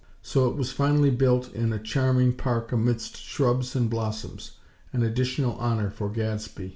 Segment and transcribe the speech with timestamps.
[0.23, 4.53] So it was finally built in a charming park amidst shrubs and blossoms;
[4.93, 6.69] an additional honor for Gadsby.